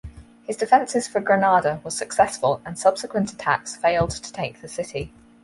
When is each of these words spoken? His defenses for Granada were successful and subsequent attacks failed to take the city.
His 0.47 0.57
defenses 0.57 1.07
for 1.07 1.19
Granada 1.21 1.79
were 1.83 1.91
successful 1.91 2.59
and 2.65 2.75
subsequent 2.75 3.31
attacks 3.33 3.75
failed 3.75 4.09
to 4.09 4.31
take 4.31 4.59
the 4.59 4.67
city. 4.67 5.13